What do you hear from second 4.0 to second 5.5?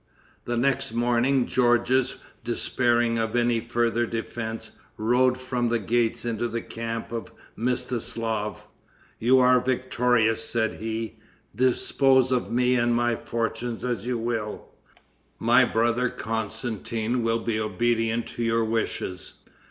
defense, rode